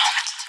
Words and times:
overwhelmed 0.00 0.39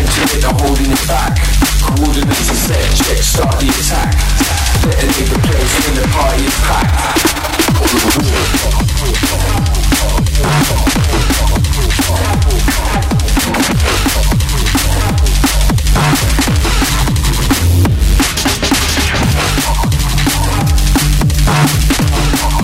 Mentally 0.00 0.40
they're 0.40 0.56
holding 0.56 0.90
it 0.90 1.06
back. 1.06 1.36
Coordinates 1.84 2.48
are 2.48 2.54
set, 2.56 2.88
check, 2.96 3.18
start 3.18 3.60
the 3.60 3.68
attack. 3.68 4.16
Detonate 4.80 5.28
the 5.28 5.38
place 5.44 5.72
when 5.84 5.94
the 6.00 6.08
party 6.08 6.40
is 6.40 6.56
packed. 6.64 7.20
Oh, 22.42 22.59